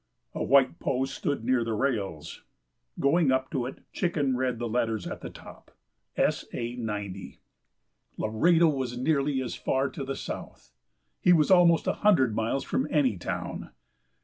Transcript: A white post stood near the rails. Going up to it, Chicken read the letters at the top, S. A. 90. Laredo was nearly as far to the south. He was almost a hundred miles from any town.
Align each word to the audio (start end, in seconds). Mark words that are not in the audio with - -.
A 0.33 0.43
white 0.43 0.79
post 0.79 1.13
stood 1.13 1.43
near 1.45 1.63
the 1.63 1.75
rails. 1.75 2.41
Going 2.99 3.31
up 3.31 3.51
to 3.51 3.67
it, 3.67 3.81
Chicken 3.93 4.35
read 4.35 4.57
the 4.57 4.67
letters 4.67 5.05
at 5.05 5.21
the 5.21 5.29
top, 5.29 5.69
S. 6.17 6.43
A. 6.53 6.73
90. 6.75 7.39
Laredo 8.17 8.67
was 8.67 8.97
nearly 8.97 9.43
as 9.43 9.53
far 9.53 9.91
to 9.91 10.03
the 10.03 10.15
south. 10.15 10.71
He 11.19 11.33
was 11.33 11.51
almost 11.51 11.85
a 11.85 11.93
hundred 12.01 12.35
miles 12.35 12.63
from 12.63 12.87
any 12.89 13.15
town. 13.17 13.69